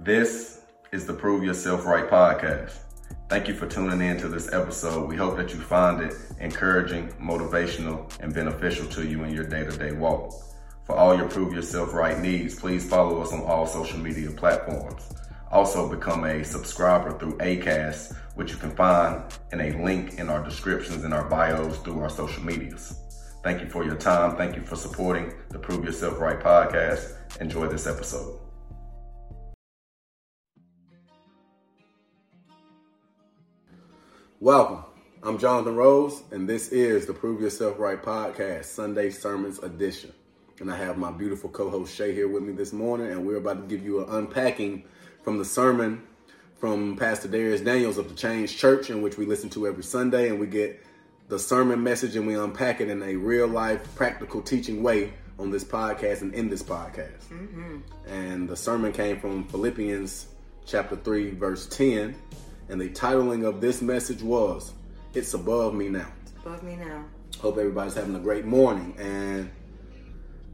[0.00, 0.60] This
[0.92, 2.78] is the Prove Yourself Right podcast.
[3.28, 5.08] Thank you for tuning in to this episode.
[5.08, 9.64] We hope that you find it encouraging, motivational, and beneficial to you in your day
[9.64, 10.32] to day walk.
[10.84, 15.12] For all your Prove Yourself Right needs, please follow us on all social media platforms.
[15.50, 20.44] Also, become a subscriber through ACAST, which you can find in a link in our
[20.44, 22.96] descriptions and our bios through our social medias.
[23.42, 24.36] Thank you for your time.
[24.36, 27.16] Thank you for supporting the Prove Yourself Right podcast.
[27.40, 28.47] Enjoy this episode.
[34.40, 34.84] Welcome.
[35.24, 40.12] I'm Jonathan Rose, and this is the Prove Yourself Right podcast, Sunday Sermons edition.
[40.60, 43.38] And I have my beautiful co host Shay here with me this morning, and we're
[43.38, 44.84] about to give you an unpacking
[45.24, 46.04] from the sermon
[46.56, 50.28] from Pastor Dharius Daniels of the Change Church, in which we listen to every Sunday,
[50.28, 50.86] and we get
[51.26, 55.50] the sermon message and we unpack it in a real life, practical teaching way on
[55.50, 57.24] this podcast and in this podcast.
[57.32, 57.78] Mm-hmm.
[58.06, 60.28] And the sermon came from Philippians
[60.64, 62.14] chapter 3, verse 10.
[62.68, 64.72] And the titling of this message was
[65.14, 66.08] It's Above Me Now.
[66.22, 67.04] It's above me now.
[67.40, 68.94] Hope everybody's having a great morning.
[68.98, 69.50] And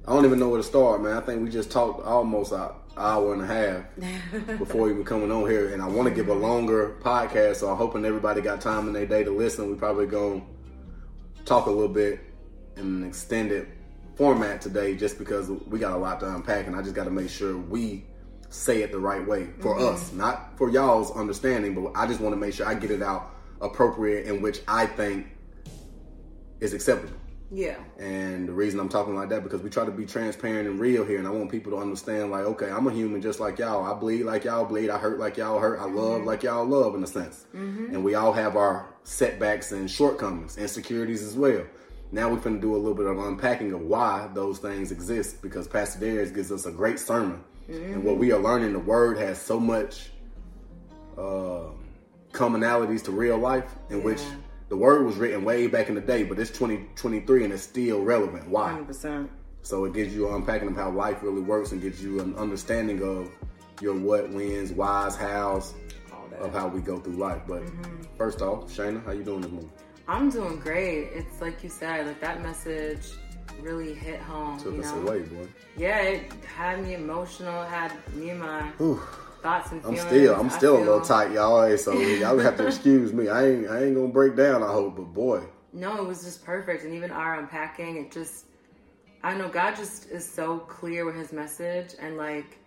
[0.07, 1.17] I don't even know where to start, man.
[1.17, 5.51] I think we just talked almost an hour and a half before even coming on
[5.51, 5.73] here.
[5.73, 8.93] And I want to give a longer podcast, so I'm hoping everybody got time in
[8.93, 9.69] their day to listen.
[9.69, 10.47] We probably going
[11.37, 12.21] to talk a little bit
[12.77, 13.69] in an extended
[14.15, 17.11] format today just because we got a lot to unpack and I just got to
[17.11, 18.05] make sure we
[18.55, 19.95] say it the right way for mm-hmm.
[19.95, 23.03] us, not for y'all's understanding, but I just want to make sure I get it
[23.03, 25.27] out appropriate in which I think
[26.61, 27.17] is acceptable.
[27.51, 27.77] Yeah.
[27.99, 31.05] And the reason I'm talking like that because we try to be transparent and real
[31.05, 33.85] here, and I want people to understand, like, okay, I'm a human just like y'all.
[33.85, 34.91] I bleed like y'all bleed.
[34.91, 35.79] I hurt like y'all hurt.
[35.79, 36.27] I love mm-hmm.
[36.27, 37.47] like y'all love, in a sense.
[37.55, 37.95] Mm-hmm.
[37.95, 41.65] And we all have our setbacks and shortcomings, insecurities as well.
[42.13, 45.43] Now we're going to do a little bit of unpacking of why those things exist
[45.43, 47.43] because Pastor Dharius gives us a great sermon.
[47.69, 47.95] Mm-hmm.
[47.95, 50.11] And what we are learning, the word has so much
[51.17, 51.69] uh,
[52.33, 54.05] commonalities to real life in yeah.
[54.05, 54.21] which
[54.69, 58.03] the word was written way back in the day, but it's 2023 and it's still
[58.03, 58.49] relevant.
[58.49, 58.73] Why?
[58.73, 59.29] 100%.
[59.63, 62.37] So it gives you an unpacking of how life really works and gives you an
[62.37, 63.31] understanding of
[63.81, 65.75] your what, wins, whys, hows,
[66.39, 67.43] of how we go through life.
[67.47, 68.03] But mm-hmm.
[68.19, 69.71] first off, Shayna, how you doing this morning?
[70.07, 71.11] I'm doing great.
[71.13, 73.13] It's like you said, like that message
[73.61, 74.59] really hit home.
[74.59, 75.03] Took you us know?
[75.03, 75.47] away, boy.
[75.77, 77.63] Yeah, it had me emotional.
[77.65, 79.01] Had me and my Ooh.
[79.43, 80.01] thoughts and feelings.
[80.01, 80.85] I'm still, I'm still feel...
[80.85, 81.77] a little tight, y'all.
[81.77, 83.29] So y'all have to excuse me.
[83.29, 84.63] I ain't, I ain't gonna break down.
[84.63, 85.43] I hope, but boy.
[85.73, 88.47] No, it was just perfect, and even our unpacking, it just,
[89.25, 92.59] I know God just is so clear with His message, and like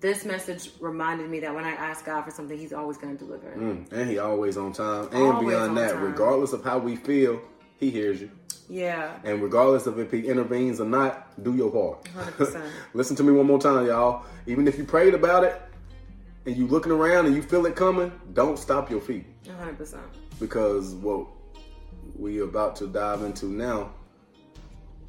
[0.00, 3.24] this message reminded me that when I ask God for something, He's always going to
[3.24, 3.48] deliver.
[3.56, 5.08] Mm, and He always on time.
[5.12, 6.02] And always beyond that, time.
[6.02, 7.40] regardless of how we feel,
[7.78, 8.30] He hears you.
[8.68, 9.16] Yeah.
[9.24, 12.04] And regardless of if He intervenes or not, do your part.
[12.38, 12.62] 100%.
[12.94, 14.24] Listen to me one more time, y'all.
[14.46, 15.60] Even if you prayed about it
[16.46, 19.26] and you looking around and you feel it coming, don't stop your feet.
[19.44, 19.98] 100%.
[20.40, 21.26] Because what
[22.16, 23.90] we are about to dive into now,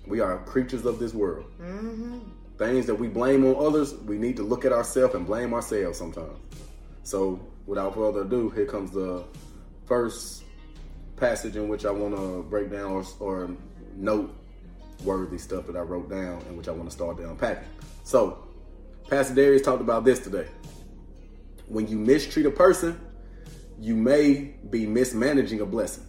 [0.06, 1.46] we are creatures of this world.
[1.62, 2.20] Mm-hmm
[2.58, 5.98] things that we blame on others, we need to look at ourselves and blame ourselves
[5.98, 6.38] sometimes.
[7.04, 9.24] So, without further ado, here comes the
[9.86, 10.44] first
[11.18, 13.52] passage in which I want to break down or, or
[13.96, 14.34] note
[15.04, 17.68] worthy stuff that I wrote down and which I want to start to unpacking.
[18.04, 18.48] So,
[19.10, 20.48] Pastor Dharius talked about this today.
[21.68, 23.00] When you mistreat a person,
[23.80, 26.06] you may be mismanaging a blessing.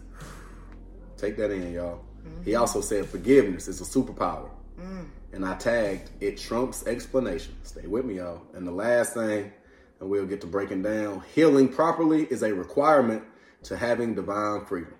[1.17, 1.97] Take that in, y'all.
[1.97, 2.43] Mm-hmm.
[2.43, 4.49] He also said forgiveness is a superpower.
[4.79, 7.55] Mm and I tagged it trumps explanation.
[7.63, 8.41] Stay with me, y'all.
[8.53, 9.51] And the last thing,
[9.99, 13.23] and we'll get to breaking down healing properly is a requirement
[13.63, 14.93] to having divine freedom.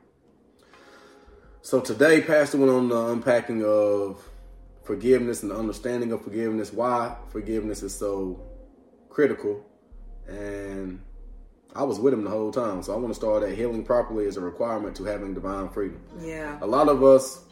[1.61, 4.23] So today, Pastor went on the unpacking of
[4.83, 8.41] forgiveness and the understanding of forgiveness, why forgiveness is so
[9.09, 9.65] critical.
[10.27, 11.01] And
[11.75, 12.81] I was with him the whole time.
[12.81, 16.01] So I want to start at healing properly is a requirement to having divine freedom.
[16.19, 16.57] Yeah.
[16.61, 17.43] A lot of us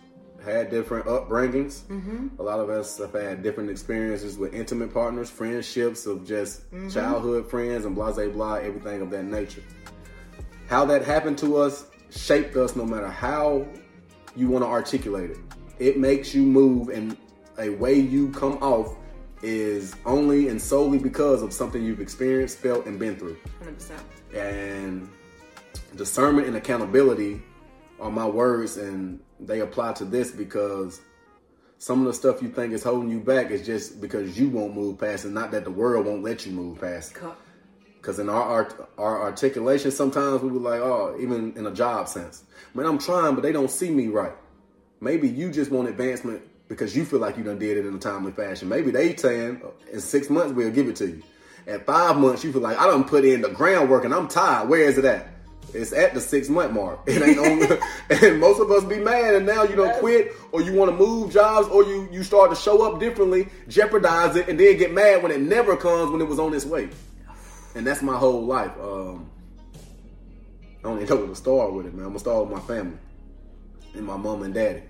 [0.44, 1.82] had different upbringings.
[1.82, 2.40] Mm-hmm.
[2.40, 6.90] A lot of us have had different experiences with intimate partners, friendships of just mm-hmm.
[6.90, 9.64] childhood friends, and blah, blah, blah, everything of that nature.
[10.70, 13.68] How that happened to us shaped us no matter how
[14.38, 15.38] you want to articulate it.
[15.80, 17.18] It makes you move, and
[17.58, 18.96] a way you come off
[19.42, 23.38] is only and solely because of something you've experienced, felt, and been through.
[23.62, 24.00] 100%.
[24.36, 25.10] And
[25.96, 27.42] discernment and accountability
[28.00, 31.02] are my words, and they apply to this because
[31.80, 34.76] some of the stuff you think is holding you back is just because you won't
[34.76, 37.18] move past it, not that the world won't let you move past it.
[38.08, 42.08] Because in our, art, our articulation, sometimes we were like, oh, even in a job
[42.08, 42.42] sense,
[42.74, 44.32] man, I'm trying, but they don't see me right.
[45.02, 48.00] Maybe you just want advancement because you feel like you done did it in a
[48.00, 48.70] timely fashion.
[48.70, 49.62] Maybe they saying
[49.92, 51.24] in six months we'll give it to you.
[51.68, 54.70] At five months, you feel like I don't put in the groundwork and I'm tired.
[54.70, 55.28] Where is it at?
[55.74, 57.02] It's at the six month mark.
[57.08, 57.78] It ain't on,
[58.24, 60.96] and most of us be mad, and now you don't quit, or you want to
[60.96, 64.94] move jobs, or you you start to show up differently, jeopardize it, and then get
[64.94, 66.88] mad when it never comes when it was on its way.
[67.76, 68.72] And that's my whole life.
[68.80, 69.30] Um,
[70.80, 72.06] I don't even know where to start with it, man.
[72.06, 72.98] I'm gonna start with my family
[73.94, 74.84] and my mom and daddy.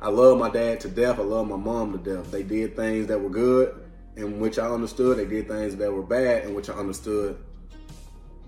[0.00, 1.18] I love my dad to death.
[1.18, 2.30] I love my mom to death.
[2.30, 3.74] They did things that were good,
[4.16, 5.18] in which I understood.
[5.18, 7.38] They did things that were bad, in which I understood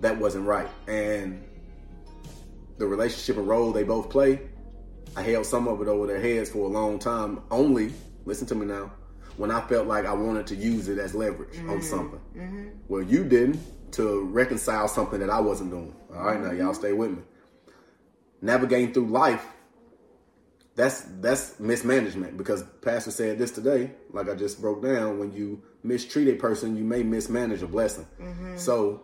[0.01, 0.67] that wasn't right.
[0.87, 1.43] And
[2.77, 4.41] the relationship and role they both play,
[5.15, 7.41] I held some of it over their heads for a long time.
[7.51, 7.93] Only,
[8.25, 8.91] listen to me now,
[9.37, 11.69] when I felt like I wanted to use it as leverage mm-hmm.
[11.69, 12.19] on something.
[12.35, 12.67] Mm-hmm.
[12.87, 13.59] Well, you didn't
[13.93, 15.95] to reconcile something that I wasn't doing.
[16.15, 17.23] All right, now y'all stay with me.
[18.41, 19.45] Navigating through life
[20.75, 25.61] that's that's mismanagement because pastor said this today like i just broke down when you
[25.83, 28.57] mistreat a person you may mismanage a blessing mm-hmm.
[28.57, 29.03] so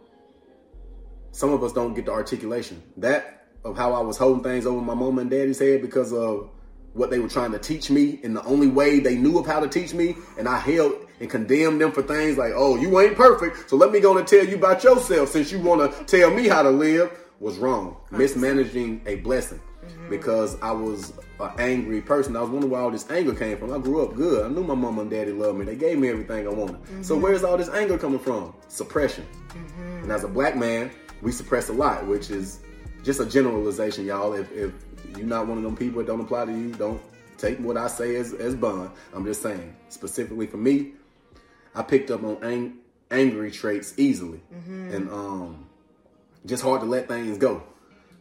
[1.31, 4.81] some of us don't get the articulation that of how i was holding things over
[4.81, 6.49] my mom and daddy's head because of
[6.93, 9.59] what they were trying to teach me in the only way they knew of how
[9.59, 13.15] to teach me and i held and condemned them for things like oh you ain't
[13.15, 16.31] perfect so let me go and tell you about yourself since you want to tell
[16.31, 20.09] me how to live was wrong mismanaging a blessing mm-hmm.
[20.09, 22.35] because I was an angry person.
[22.35, 23.73] I was wondering where all this anger came from.
[23.73, 24.45] I grew up good.
[24.45, 25.65] I knew my mom and daddy loved me.
[25.65, 26.77] They gave me everything I wanted.
[26.83, 27.03] Mm-hmm.
[27.03, 28.53] So where's all this anger coming from?
[28.67, 29.25] Suppression.
[29.49, 30.03] Mm-hmm.
[30.03, 30.91] And as a black man,
[31.21, 32.59] we suppress a lot, which is
[33.03, 34.33] just a generalization, y'all.
[34.33, 34.73] If, if
[35.17, 36.71] you're not one of them people, it don't apply to you.
[36.73, 37.01] Don't
[37.37, 38.91] take what I say as, as bond.
[39.13, 40.93] I'm just saying, specifically for me,
[41.75, 42.77] I picked up on ang-
[43.11, 44.41] angry traits easily.
[44.53, 44.93] Mm-hmm.
[44.93, 45.69] And um,
[46.45, 47.63] just hard to let things go.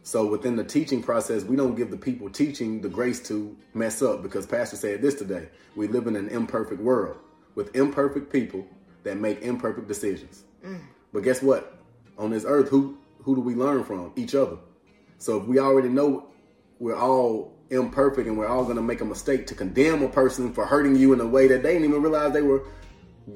[0.03, 4.01] So within the teaching process, we don't give the people teaching the grace to mess
[4.01, 5.49] up because Pastor said this today.
[5.75, 7.17] We live in an imperfect world
[7.55, 8.65] with imperfect people
[9.03, 10.43] that make imperfect decisions.
[10.65, 10.79] Mm.
[11.13, 11.77] But guess what?
[12.17, 14.11] On this earth, who who do we learn from?
[14.15, 14.57] Each other.
[15.17, 16.27] So if we already know
[16.79, 20.51] we're all imperfect and we're all going to make a mistake to condemn a person
[20.53, 22.63] for hurting you in a way that they didn't even realize they were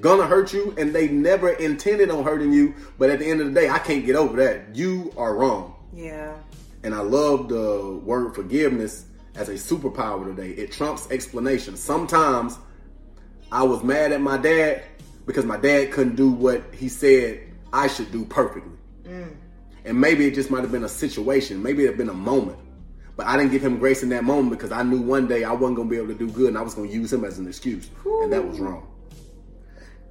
[0.01, 3.45] gonna hurt you and they never intended on hurting you but at the end of
[3.45, 6.33] the day i can't get over that you are wrong yeah
[6.83, 9.05] and I love the word forgiveness
[9.35, 10.49] as a superpower today.
[10.49, 11.77] It trumps explanation.
[11.77, 12.59] Sometimes
[13.51, 14.83] I was mad at my dad
[15.25, 17.41] because my dad couldn't do what he said
[17.71, 18.77] I should do perfectly.
[19.05, 19.35] Mm.
[19.85, 22.59] And maybe it just might have been a situation, maybe it had been a moment.
[23.15, 25.51] But I didn't give him grace in that moment because I knew one day I
[25.51, 27.23] wasn't going to be able to do good and I was going to use him
[27.23, 27.89] as an excuse.
[28.05, 28.23] Ooh.
[28.23, 28.87] And that was wrong.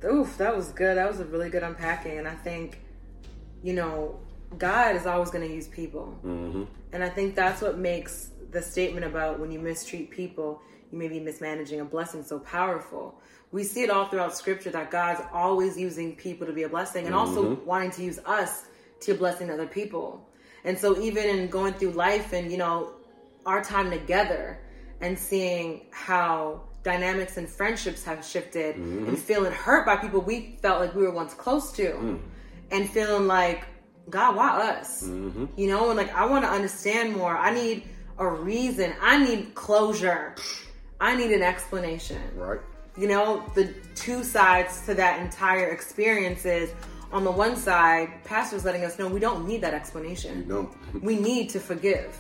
[0.05, 0.97] Oof, that was good.
[0.97, 2.19] That was a really good unpacking.
[2.19, 2.81] And I think,
[3.63, 4.21] you know,
[4.59, 6.19] God is always going to use people.
[6.25, 6.65] Mm-hmm.
[6.93, 10.61] And I think that's what makes the statement about when you mistreat people,
[10.91, 13.19] you may be mismanaging a blessing so powerful.
[13.51, 17.07] We see it all throughout scripture that God's always using people to be a blessing
[17.07, 17.37] and mm-hmm.
[17.37, 18.65] also wanting to use us
[19.01, 20.29] to blessing other people.
[20.65, 22.93] And so even in going through life and, you know,
[23.47, 24.61] our time together
[25.01, 29.09] and seeing how dynamics and friendships have shifted mm-hmm.
[29.09, 32.21] and feeling hurt by people we felt like we were once close to mm.
[32.71, 33.65] and feeling like
[34.11, 35.05] God, why us?
[35.05, 35.47] Mm-hmm.
[35.57, 37.37] You know, and like I want to understand more.
[37.37, 37.85] I need
[38.19, 38.95] a reason.
[39.01, 40.35] I need closure.
[41.01, 42.21] I need an explanation.
[42.35, 42.61] Right.
[42.97, 46.73] You know, the two sides to that entire experience is
[47.13, 50.47] on the one side, pastor's letting us know we don't need that explanation.
[50.49, 50.71] No.
[51.03, 52.19] we need to forgive.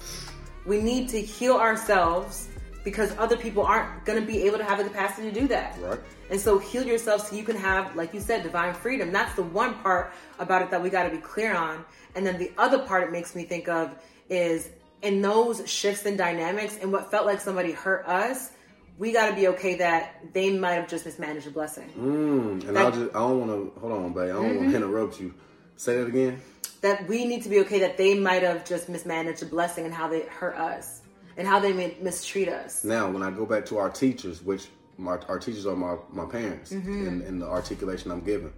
[0.66, 2.48] We need to heal ourselves
[2.84, 5.78] because other people aren't going to be able to have the capacity to do that.
[5.80, 6.00] Right.
[6.30, 9.12] And so heal yourself so you can have, like you said, divine freedom.
[9.12, 11.84] That's the one part about it that we got to be clear on.
[12.14, 13.94] And then the other part it makes me think of
[14.28, 14.70] is
[15.02, 18.50] in those shifts in dynamics and what felt like somebody hurt us,
[18.98, 21.88] we got to be okay that they might have just mismanaged a blessing.
[21.98, 24.24] Mm, and I'll just, I don't want to, hold on, babe.
[24.24, 24.56] I don't mm-hmm.
[24.58, 25.34] want to interrupt you.
[25.76, 26.40] Say that again.
[26.82, 29.94] That we need to be okay that they might have just mismanaged a blessing and
[29.94, 31.02] how they hurt us
[31.36, 32.84] and how they mistreat us.
[32.84, 34.68] Now, when I go back to our teachers, which
[34.98, 37.06] my, our teachers are my, my parents mm-hmm.
[37.06, 38.52] in, in, the articulation I'm giving,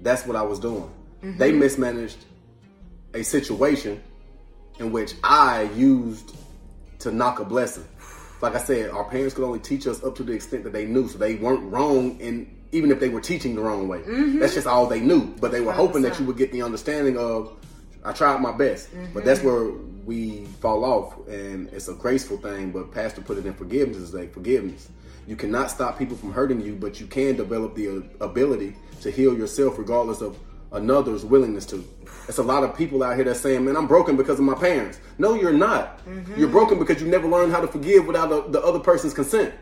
[0.00, 0.90] that's what I was doing.
[1.22, 1.38] Mm-hmm.
[1.38, 2.18] They mismanaged
[3.14, 4.02] a situation
[4.78, 6.34] in which I used
[7.00, 7.84] to knock a blessing.
[8.42, 10.84] Like I said, our parents could only teach us up to the extent that they
[10.84, 13.98] knew, so they weren't wrong in even if they were teaching the wrong way.
[13.98, 14.38] Mm-hmm.
[14.38, 15.26] That's just all they knew.
[15.40, 15.76] But they were 100%.
[15.76, 17.52] hoping that you would get the understanding of
[18.04, 18.88] I tried my best.
[19.14, 19.70] But that's where
[20.04, 22.72] we fall off, and it's a graceful thing.
[22.72, 24.88] But Pastor put it in forgiveness is like forgiveness.
[25.26, 29.36] You cannot stop people from hurting you, but you can develop the ability to heal
[29.36, 30.36] yourself, regardless of
[30.72, 31.84] another's willingness to.
[32.28, 34.54] It's a lot of people out here that saying, "Man, I'm broken because of my
[34.54, 36.04] parents." No, you're not.
[36.06, 36.38] Mm-hmm.
[36.38, 39.54] You're broken because you never learned how to forgive without the, the other person's consent.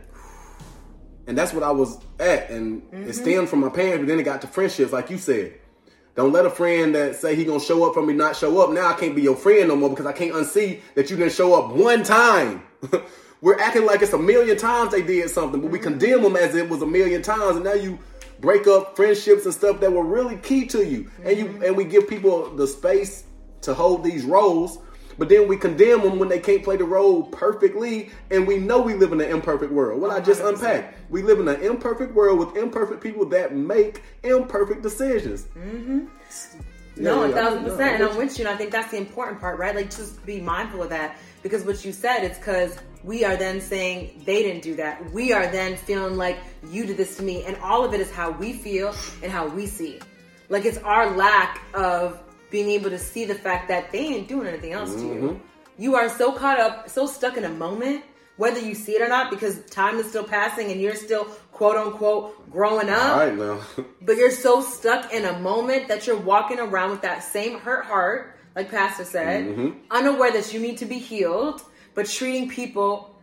[1.26, 2.50] And that's what I was at.
[2.50, 5.54] And it stemmed from my parents, but then it got to friendships, like you said.
[6.16, 8.70] Don't let a friend that say he gonna show up for me not show up.
[8.70, 11.32] Now I can't be your friend no more because I can't unsee that you didn't
[11.32, 12.62] show up one time.
[13.40, 16.54] We're acting like it's a million times they did something, but we condemn them as
[16.54, 17.98] it was a million times, and now you
[18.40, 21.84] break up friendships and stuff that were really key to you, and you and we
[21.84, 23.24] give people the space
[23.62, 24.78] to hold these roles,
[25.18, 28.80] but then we condemn them when they can't play the role perfectly, and we know
[28.80, 30.00] we live in an imperfect world.
[30.00, 30.54] What I just 100%.
[30.54, 35.42] unpacked, we live in an imperfect world with imperfect people that make imperfect decisions.
[35.56, 36.06] Mm-hmm.
[36.96, 37.80] No, Yeah, a thousand percent.
[37.80, 38.46] I'm And I'm with with you.
[38.46, 39.74] And I think that's the important part, right?
[39.74, 41.16] Like, just be mindful of that.
[41.42, 45.10] Because what you said, it's because we are then saying they didn't do that.
[45.12, 46.38] We are then feeling like
[46.70, 47.44] you did this to me.
[47.44, 50.02] And all of it is how we feel and how we see it.
[50.48, 54.46] Like, it's our lack of being able to see the fact that they ain't doing
[54.48, 55.40] anything else to you.
[55.78, 58.04] You are so caught up, so stuck in a moment,
[58.36, 61.76] whether you see it or not, because time is still passing and you're still quote
[61.76, 63.60] unquote growing up All right now.
[64.02, 67.84] but you're so stuck in a moment that you're walking around with that same hurt
[67.84, 69.78] heart, like Pastor said, Mm-hmm.
[69.90, 71.62] unaware that you need to be healed,
[72.00, 73.14] but treating people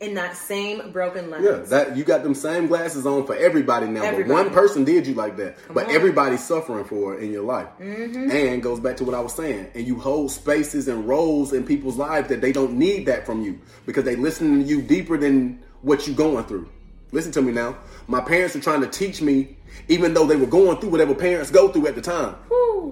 [0.00, 1.44] in that same broken lens.
[1.44, 4.28] Yeah, that you got them same glasses on for everybody now, Everybody.
[4.28, 5.56] but one person did you like that.
[5.72, 5.94] but on.
[5.94, 7.68] everybody's suffering for it in your life.
[7.80, 8.28] Mm-hmm.
[8.28, 9.70] And goes back to what I was saying.
[9.76, 13.42] And you hold spaces and roles in people's lives that they don't need that from
[13.42, 16.68] you because they listen to you deeper than what you're going through.
[17.12, 17.78] Listen to me now.
[18.08, 19.56] My parents are trying to teach me,
[19.86, 22.34] even though they were going through whatever parents go through at the time.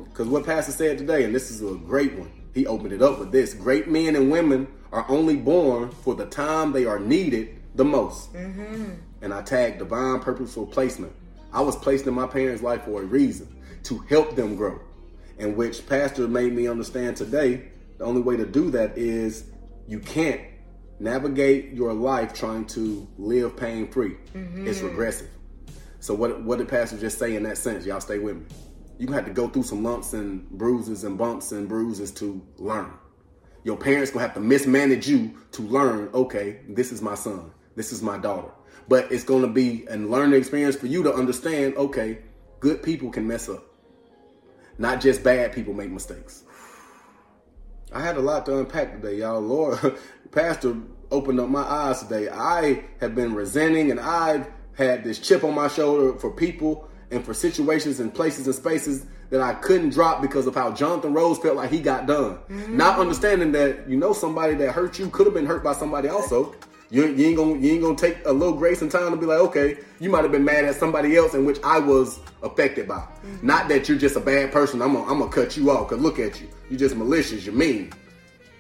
[0.05, 3.19] Because what Pastor said today, and this is a great one, he opened it up
[3.19, 7.55] with this great men and women are only born for the time they are needed
[7.75, 8.33] the most.
[8.33, 8.95] Mm-hmm.
[9.21, 11.13] And I tagged divine purposeful placement.
[11.53, 14.81] I was placed in my parents' life for a reason to help them grow.
[15.39, 19.45] And which Pastor made me understand today the only way to do that is
[19.87, 20.41] you can't
[20.99, 24.17] navigate your life trying to live pain free.
[24.35, 24.67] Mm-hmm.
[24.67, 25.29] It's regressive.
[26.01, 27.85] So what what did Pastor just say in that sense?
[27.85, 28.47] Y'all stay with me.
[28.99, 32.93] You have to go through some lumps and bruises and bumps and bruises to learn.
[33.67, 36.09] Your parents gonna have to mismanage you to learn.
[36.15, 37.51] Okay, this is my son.
[37.75, 38.53] This is my daughter.
[38.87, 41.77] But it's gonna be a learning experience for you to understand.
[41.77, 42.19] Okay,
[42.61, 43.65] good people can mess up.
[44.79, 46.45] Not just bad people make mistakes.
[47.93, 49.41] I had a lot to unpack today, y'all.
[49.41, 49.99] Lord,
[50.31, 50.77] Pastor
[51.11, 52.29] opened up my eyes today.
[52.29, 57.25] I have been resenting and I've had this chip on my shoulder for people and
[57.25, 61.39] for situations and places and spaces that I couldn't drop because of how Jonathan Rose
[61.39, 62.39] felt like he got done.
[62.49, 62.77] Mm-hmm.
[62.77, 66.09] Not understanding that you know somebody that hurt you could have been hurt by somebody
[66.09, 66.55] also.
[66.89, 69.27] You, you ain't gonna you ain't gonna take a little grace and time to be
[69.27, 72.87] like, okay, you might have been mad at somebody else in which I was affected
[72.87, 72.99] by.
[72.99, 73.47] Mm-hmm.
[73.47, 74.81] Not that you're just a bad person.
[74.81, 75.89] I'm gonna, I'm gonna cut you off.
[75.89, 77.45] Cause look at you, you just malicious.
[77.45, 77.93] You're mean.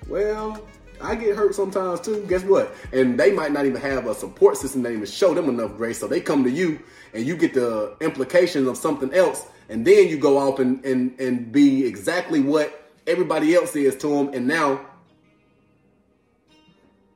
[0.08, 0.60] Well,
[1.00, 2.24] I get hurt sometimes too.
[2.28, 2.74] Guess what?
[2.92, 5.98] And they might not even have a support system that even show them enough grace.
[5.98, 6.80] So they come to you
[7.14, 11.18] and you get the implications of something else, and then you go off and and
[11.20, 14.80] and be exactly what everybody else is to them, and now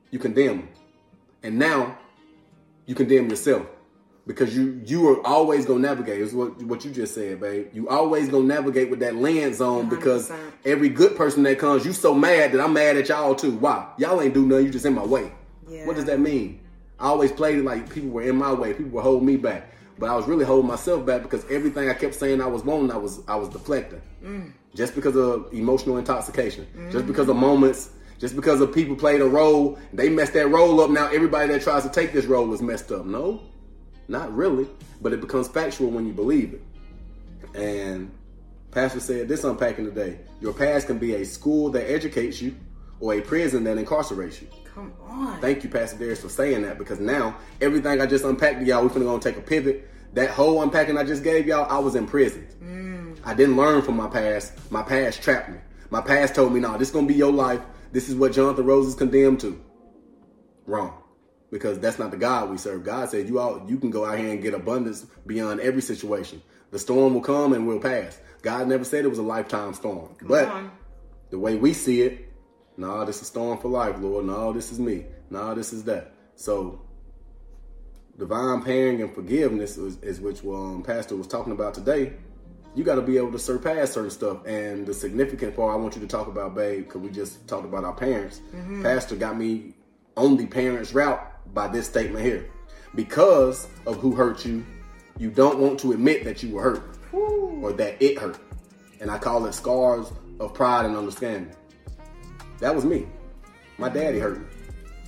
[0.09, 0.69] you condemn them,
[1.43, 1.97] and now
[2.85, 3.65] you condemn yourself
[4.27, 6.21] because you you are always gonna navigate.
[6.21, 7.67] Is what what you just said, babe.
[7.73, 10.51] You always gonna navigate with that lens on because 100%.
[10.65, 13.51] every good person that comes, you so mad that I'm mad at y'all too.
[13.51, 13.87] Why?
[13.97, 14.65] Y'all ain't do nothing.
[14.65, 15.31] You just in my way.
[15.67, 15.85] Yeah.
[15.85, 16.59] What does that mean?
[16.99, 18.73] I always played it like people were in my way.
[18.73, 21.93] People were holding me back, but I was really holding myself back because everything I
[21.93, 24.01] kept saying I was wanting, I was I was deflecting.
[24.23, 24.51] Mm.
[24.73, 27.07] Just because of emotional intoxication, just mm.
[27.07, 30.89] because of moments, just because of people played a role, they messed that role up.
[30.89, 33.05] Now everybody that tries to take this role is messed up.
[33.05, 33.43] No,
[34.07, 34.67] not really,
[35.01, 36.63] but it becomes factual when you believe it.
[37.55, 38.11] And
[38.71, 40.17] Pastor said this unpacking today.
[40.39, 42.55] Your past can be a school that educates you
[42.99, 44.47] or a prison that incarcerates you.
[44.73, 45.39] Come on.
[45.41, 48.81] Thank you, Pastor Dharius, for saying that because now everything I just unpacked to y'all,
[48.81, 49.89] we're finna gonna take a pivot.
[50.13, 52.47] That whole unpacking I just gave y'all, I was in prison.
[52.61, 53.17] Mm.
[53.23, 54.53] I didn't learn from my past.
[54.71, 55.57] My past trapped me.
[55.89, 57.61] My past told me, no, this is gonna be your life.
[57.91, 59.61] This is what Jonathan Rose is condemned to.
[60.65, 60.97] Wrong.
[61.49, 62.83] Because that's not the God we serve.
[62.85, 66.41] God said you all you can go out here and get abundance beyond every situation.
[66.71, 68.19] The storm will come and will pass.
[68.41, 70.15] God never said it was a lifetime storm.
[70.21, 70.71] but on.
[71.29, 72.31] the way we see it,
[72.77, 74.25] nah, this is a storm for life, Lord.
[74.25, 75.05] No, this is me.
[75.29, 76.13] Nah, this is that.
[76.35, 76.81] So
[78.17, 82.13] divine parenting and forgiveness is, is which um, Pastor was talking about today.
[82.75, 84.45] You got to be able to surpass certain stuff.
[84.45, 87.65] And the significant part I want you to talk about, babe, because we just talked
[87.65, 88.41] about our parents.
[88.81, 89.73] Pastor got me
[90.15, 92.49] on the parents' route by this statement here.
[92.95, 94.65] Because of who hurt you,
[95.17, 98.39] you don't want to admit that you were hurt or that it hurt.
[98.99, 101.53] And I call it scars of pride and understanding.
[102.59, 103.07] That was me.
[103.77, 104.45] My daddy hurt me.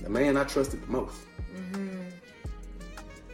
[0.02, 1.16] The man I trusted the most.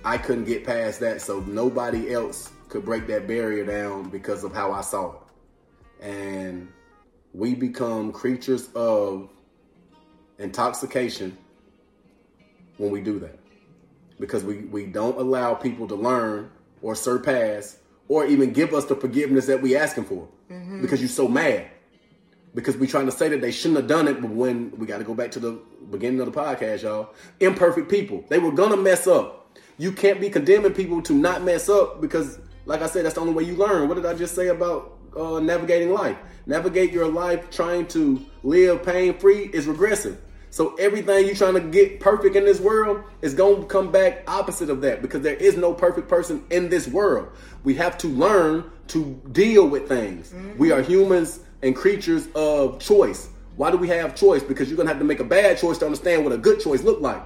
[0.05, 4.55] I couldn't get past that, so nobody else could break that barrier down because of
[4.55, 6.05] how I saw it.
[6.05, 6.69] And
[7.35, 9.29] we become creatures of
[10.39, 11.37] intoxication
[12.79, 13.39] when we do that.
[14.19, 16.51] Because we, we don't allow people to learn
[16.83, 17.79] or surpass
[18.09, 20.29] or even give us the forgiveness that we asking for.
[20.51, 20.83] Mm-hmm.
[20.83, 21.69] Because you're so mad.
[22.55, 24.99] Because we trying to say that they shouldn't have done it, but when we got
[24.99, 27.11] to go back to the beginning of the podcast, y'all.
[27.39, 28.25] Imperfect people.
[28.29, 29.40] They were gonna mess up.
[29.81, 33.23] You can't be condemning people to not mess up because, like I said, that's the
[33.23, 33.89] only way you learn.
[33.89, 36.19] What did I just say about uh, navigating life?
[36.45, 40.21] Navigate your life trying to live pain free is regressive.
[40.51, 44.23] So everything you're trying to get perfect in this world is going to come back
[44.29, 47.31] opposite of that because there is no perfect person in this world.
[47.65, 50.35] We have to learn to deal with things.
[50.59, 53.31] We are humans and creatures of choice.
[53.57, 54.43] Why do we have choice?
[54.43, 56.61] Because you're going to have to make a bad choice to understand what a good
[56.61, 57.23] choice look like.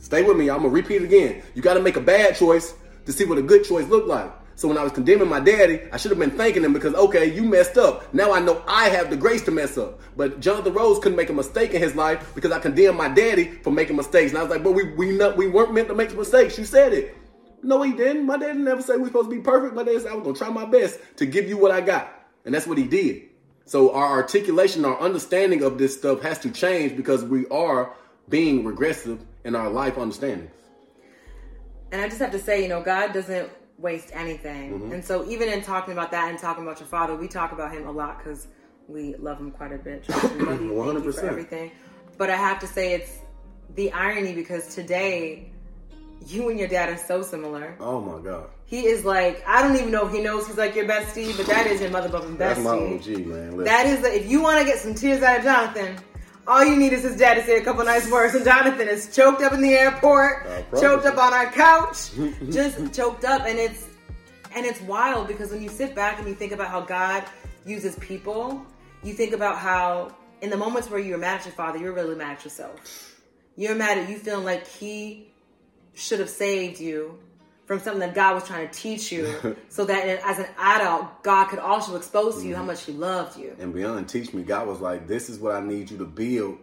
[0.00, 0.50] Stay with me.
[0.50, 1.42] I'm gonna repeat it again.
[1.54, 2.74] You got to make a bad choice
[3.06, 4.32] to see what a good choice look like.
[4.56, 7.34] So when I was condemning my daddy, I should have been thanking him because okay,
[7.34, 8.12] you messed up.
[8.12, 10.00] Now I know I have the grace to mess up.
[10.16, 13.44] But Jonathan Rose couldn't make a mistake in his life because I condemned my daddy
[13.62, 14.32] for making mistakes.
[14.32, 16.58] And I was like, but we we not, we weren't meant to make mistakes.
[16.58, 17.16] You said it.
[17.62, 18.26] No, he didn't.
[18.26, 19.74] My daddy never said we supposed to be perfect.
[19.74, 22.12] My daddy said I was gonna try my best to give you what I got,
[22.44, 23.28] and that's what he did.
[23.66, 27.94] So our articulation, our understanding of this stuff has to change because we are
[28.28, 30.50] being regressive in our life understandings.
[31.92, 34.72] And I just have to say, you know, God doesn't waste anything.
[34.72, 34.92] Mm-hmm.
[34.92, 37.72] And so, even in talking about that and talking about your father, we talk about
[37.72, 38.46] him a lot because
[38.86, 40.04] we love him quite a bit.
[40.04, 40.22] Josh.
[40.22, 40.82] We love you.
[40.82, 41.28] Thank you for 100%.
[41.28, 41.72] everything.
[42.16, 43.18] But I have to say, it's
[43.74, 45.50] the irony because today,
[46.26, 47.76] you and your dad are so similar.
[47.80, 50.74] Oh my God, He is like, I don't even know if he knows he's like
[50.76, 52.72] your bestie, but that is your mother bumping that's my.
[52.72, 53.56] OG man.
[53.56, 53.64] Listen.
[53.64, 55.96] That is, the, if you want to get some tears out of Jonathan,
[56.50, 58.34] all you need is his dad to say a couple nice words.
[58.34, 60.46] And Jonathan is choked up in the airport,
[60.78, 62.10] choked up on our couch,
[62.50, 63.42] just choked up.
[63.46, 63.86] And it's
[64.54, 67.24] and it's wild because when you sit back and you think about how God
[67.64, 68.66] uses people,
[69.04, 72.16] you think about how in the moments where you're mad at your father, you're really
[72.16, 73.20] mad at yourself.
[73.56, 75.28] You're mad at you feeling like he
[75.94, 77.16] should have saved you
[77.70, 81.44] from something that God was trying to teach you, so that as an adult, God
[81.46, 82.56] could also expose to you Mm-hmm.
[82.62, 83.54] how much He loved you.
[83.60, 86.58] and beyond teach me, God was like, "This is what I need you to build."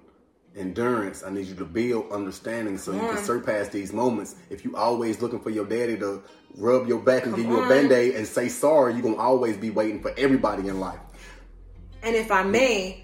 [0.58, 1.24] Endurance.
[1.24, 4.36] I need you to build understanding so you can surpass these moments.
[4.50, 6.24] If you always looking for your daddy to
[6.56, 7.70] rub your back and Come give you a on.
[7.70, 11.00] band aid and say sorry, you're gonna always be waiting for everybody in life.
[12.02, 13.04] And if I may,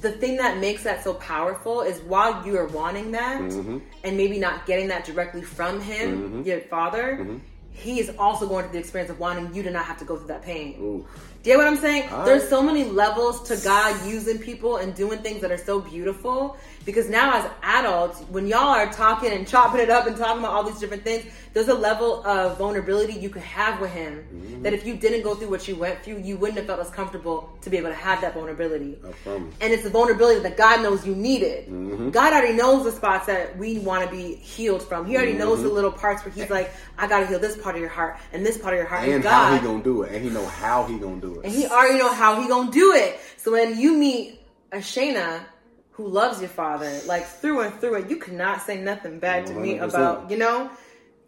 [0.00, 3.78] the thing that makes that so powerful is while you are wanting that Mm-hmm.
[4.04, 7.36] and maybe not getting that directly from him, your father, Mm-hmm.
[7.72, 10.16] he is also going through the experience of wanting you to not have to go
[10.16, 10.76] through that pain.
[10.80, 11.06] Ooh.
[11.42, 12.08] Do you get what I'm saying?
[12.10, 15.80] All There's so many levels to God using people and doing things that are so
[15.80, 16.56] beautiful.
[16.84, 20.52] Because now, as adults, when y'all are talking and chopping it up and talking about
[20.52, 24.62] all these different things, there's a level of vulnerability you could have with Him Mm-hmm.
[24.62, 26.90] that if you didn't go through what you went through, you wouldn't have felt as
[26.90, 28.98] comfortable to be able to have that vulnerability.
[29.06, 29.54] I promise.
[29.60, 31.66] And it's the vulnerability that God knows you needed.
[31.68, 32.10] Mm-hmm.
[32.10, 35.06] God already knows the spots that we want to be healed from.
[35.06, 35.74] He already knows the Mm-hmm.
[35.74, 38.44] little parts where He's like, I got to heal this part of your heart and
[38.44, 39.08] this part of your heart.
[39.08, 41.31] And God, how he gonna do it, and he know how he gonna do it.
[41.44, 43.18] And he already know how he gonna do it.
[43.36, 44.40] So when you meet
[44.72, 45.44] a Shayna
[45.92, 49.54] who loves your father, like through and through it, you cannot say nothing bad to
[49.54, 50.70] me about, you know?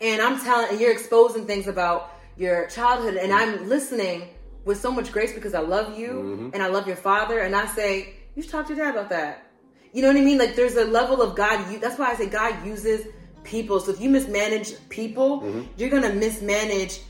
[0.01, 4.29] And I'm telling and you're exposing things about your childhood and I'm listening
[4.65, 6.51] with so much grace because I love you Mm-hmm.
[6.55, 9.11] and I love your father and I say, You should talk to your dad about
[9.11, 9.47] that.
[9.93, 10.39] You know what I mean?
[10.39, 13.07] Like there's a level of God you that's why I say God uses
[13.45, 13.79] people.
[13.81, 15.63] So if you mismanage people, Mm-hmm.
[15.77, 17.01] you're gonna mismanage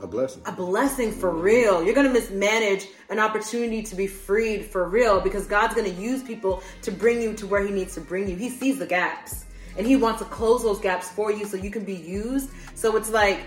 [0.00, 0.42] a blessing.
[0.46, 1.82] a blessing for real.
[1.82, 6.00] You're going to mismanage an opportunity to be freed for real because God's going to
[6.00, 8.36] use people to bring you to where He needs to bring you.
[8.36, 9.44] He sees the gaps
[9.76, 12.50] and He wants to close those gaps for you so you can be used.
[12.74, 13.40] So it's like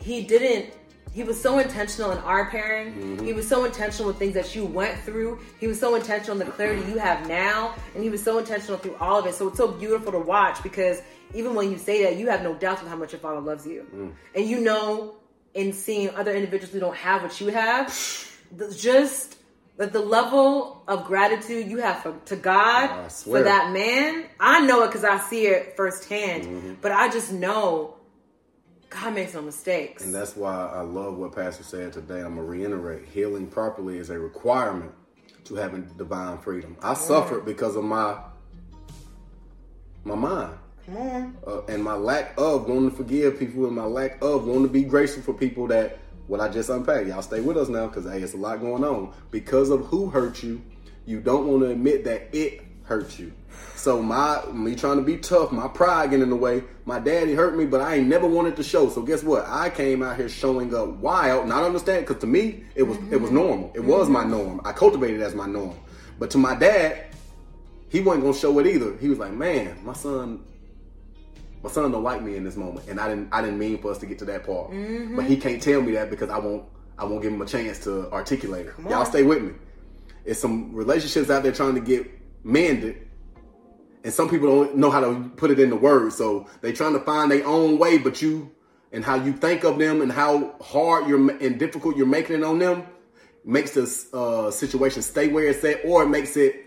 [0.00, 0.74] He didn't.
[1.12, 2.94] He was so intentional in our pairing.
[2.94, 3.26] Mm-hmm.
[3.26, 5.40] He was so intentional with things that you went through.
[5.60, 7.74] He was so intentional in the clarity you have now.
[7.94, 9.34] And he was so intentional through all of it.
[9.34, 11.02] So it's so beautiful to watch because
[11.34, 13.66] even when you say that, you have no doubts with how much your father loves
[13.66, 13.86] you.
[13.94, 14.12] Mm.
[14.34, 15.16] And you know
[15.54, 17.88] in seeing other individuals who don't have what you have,
[18.76, 19.36] just
[19.76, 24.84] that the level of gratitude you have for, to God for that man, I know
[24.84, 26.44] it because I see it firsthand.
[26.44, 26.74] Mm-hmm.
[26.80, 27.96] But I just know
[28.90, 30.04] God makes no mistakes.
[30.04, 32.20] And that's why I love what Pastor said today.
[32.20, 34.92] I'm gonna reiterate: healing properly is a requirement
[35.44, 36.76] to having divine freedom.
[36.82, 38.18] I suffered because of my
[40.04, 40.58] my mind.
[40.86, 41.36] Come on.
[41.46, 44.68] uh, and my lack of wanting to forgive people and my lack of wanting to
[44.68, 47.06] be graceful for people that what I just unpacked.
[47.06, 49.12] Y'all stay with us now because hey, it's a lot going on.
[49.30, 50.62] Because of who hurt you,
[51.06, 53.32] you don't want to admit that it hurt you.
[53.76, 56.62] So my me trying to be tough, my pride getting in the way.
[56.84, 58.88] My daddy hurt me, but I ain't never wanted to show.
[58.88, 59.44] So guess what?
[59.46, 63.12] I came out here showing up wild, not understand because to me it was mm-hmm.
[63.12, 63.70] it was normal.
[63.74, 63.88] It mm-hmm.
[63.88, 64.60] was my norm.
[64.64, 65.76] I cultivated it as my norm.
[66.18, 67.06] But to my dad,
[67.88, 68.96] he wasn't gonna show it either.
[68.98, 70.44] He was like, "Man, my son,
[71.62, 73.90] my son don't like me in this moment," and I didn't I didn't mean for
[73.90, 74.70] us to get to that part.
[74.70, 75.16] Mm-hmm.
[75.16, 76.64] But he can't tell me that because I won't
[76.98, 78.74] I won't give him a chance to articulate it.
[78.88, 79.52] Y'all stay with me.
[80.24, 82.08] It's some relationships out there trying to get
[82.44, 83.08] mended,
[84.04, 86.16] and some people don't know how to put it into words.
[86.16, 88.50] So they trying to find their own way, but you
[88.92, 92.44] and how you think of them and how hard you're and difficult you're making it
[92.44, 92.84] on them
[93.44, 96.66] makes this uh, situation stay where it's at, or it makes it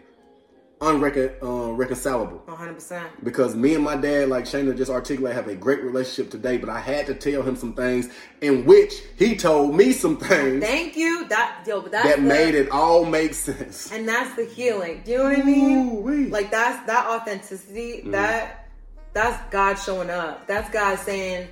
[0.86, 2.44] unreconcilable.
[2.48, 3.04] Uh, 100%.
[3.24, 6.70] Because me and my dad, like Shayna just articulated, have a great relationship today, but
[6.70, 8.10] I had to tell him some things
[8.42, 10.64] in which he told me some things.
[10.64, 11.28] Thank you.
[11.28, 13.92] That, yo, but that made it all make sense.
[13.92, 15.02] And that's the healing.
[15.04, 15.90] Do you know what I mean?
[15.90, 16.28] Ooh-wee.
[16.28, 18.12] Like that's that authenticity, mm.
[18.12, 18.68] that
[19.14, 20.46] that's God showing up.
[20.46, 21.48] That's God saying,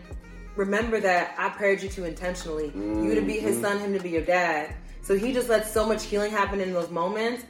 [0.56, 2.68] remember that I paired you two intentionally.
[2.68, 3.06] Mm-hmm.
[3.06, 3.64] You to be his mm-hmm.
[3.64, 4.76] son, him to be your dad.
[5.02, 7.44] So he just lets so much healing happen in those moments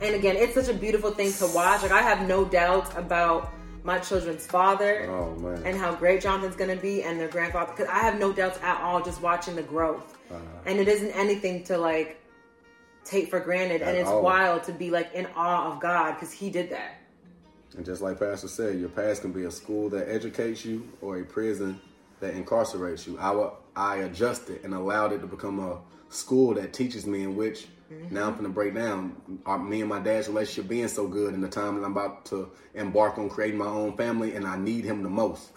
[0.00, 1.82] and again, it's such a beautiful thing to watch.
[1.82, 6.74] Like I have no doubts about my children's father oh, and how great Jonathan's going
[6.74, 9.62] to be and their grandfather because I have no doubts at all just watching the
[9.62, 10.18] growth.
[10.30, 10.40] Uh-huh.
[10.66, 12.20] And it isn't anything to like
[13.04, 14.22] take for granted at and it's all.
[14.22, 16.98] wild to be like in awe of God because he did that.
[17.76, 21.18] And just like Pastor said, your past can be a school that educates you or
[21.18, 21.80] a prison
[22.20, 23.18] that incarcerates you.
[23.20, 25.78] I, I adjusted and allowed it to become a
[26.08, 28.14] school that teaches me in which Mm-hmm.
[28.14, 31.40] Now I'm gonna break down our, me and my dad's relationship being so good in
[31.40, 34.84] the time that I'm about to embark on creating my own family, and I need
[34.84, 35.52] him the most.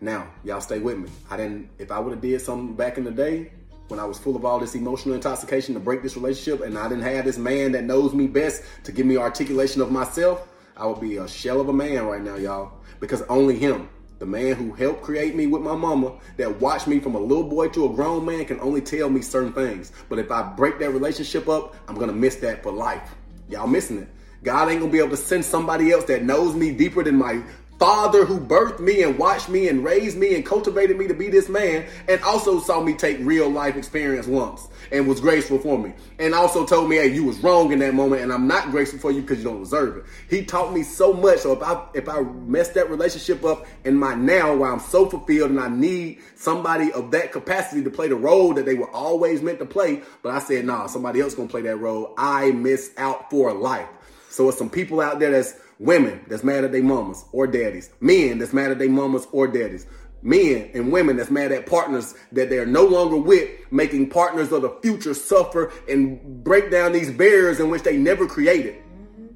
[0.00, 1.08] Now, y'all stay with me.
[1.30, 1.70] I didn't.
[1.78, 3.52] If I would have did something back in the day
[3.88, 6.88] when I was full of all this emotional intoxication to break this relationship, and I
[6.88, 10.86] didn't have this man that knows me best to give me articulation of myself, I
[10.86, 12.72] would be a shell of a man right now, y'all.
[13.00, 13.88] Because only him
[14.18, 17.44] the man who helped create me with my mama, that watched me from a little
[17.44, 19.92] boy to a grown man, can only tell me certain things.
[20.08, 23.14] But if I break that relationship up, I'm gonna miss that for life.
[23.48, 24.08] Y'all missing it.
[24.42, 27.42] God ain't gonna be able to send somebody else that knows me deeper than my
[27.78, 31.28] father who birthed me and watched me and raised me and cultivated me to be
[31.28, 35.78] this man and also saw me take real life experience once and was graceful for
[35.78, 35.92] me.
[36.18, 38.98] And also told me hey you was wrong in that moment and i'm not grateful
[38.98, 40.04] for you because you don't deserve it.
[40.28, 43.94] He taught me so much so if i if i mess that relationship up in
[43.94, 48.08] my now where i'm so fulfilled and i need somebody of that capacity to play
[48.08, 51.34] the role that they were always meant to play but i said nah somebody else
[51.34, 52.14] gonna play that role.
[52.16, 53.88] I miss out for life.
[54.30, 57.90] So it's some people out there that's women that's mad at their mamas or daddies,
[58.00, 59.86] men that's mad at their mamas or daddies,
[60.22, 64.62] men and women that's mad at partners that they're no longer with, making partners of
[64.62, 68.74] the future suffer and break down these barriers in which they never created.
[68.74, 69.26] Mm-hmm.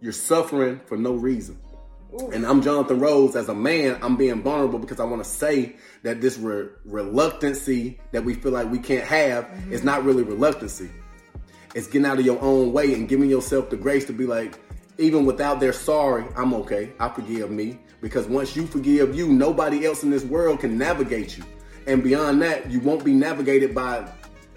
[0.00, 1.58] You're suffering for no reason.
[2.14, 2.30] Ooh.
[2.30, 3.36] And I'm Jonathan Rose.
[3.36, 8.00] As a man, I'm being vulnerable because I want to say that this re- reluctancy
[8.12, 9.72] that we feel like we can't have mm-hmm.
[9.72, 10.90] is not really reluctancy.
[11.74, 14.58] It's getting out of your own way and giving yourself the grace to be like,
[14.98, 16.92] even without their sorry, I'm okay.
[17.00, 17.78] I forgive me.
[18.00, 21.44] Because once you forgive you, nobody else in this world can navigate you.
[21.86, 24.08] And beyond that, you won't be navigated by